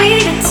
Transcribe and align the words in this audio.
beat 0.00 0.49